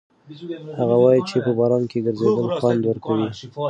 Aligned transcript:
هغه 0.79 0.95
وایي 1.03 1.21
چې 1.29 1.37
په 1.45 1.51
باران 1.59 1.83
کې 1.91 2.03
ګرځېدل 2.05 2.47
خوند 2.59 2.81
ورکوي. 2.85 3.27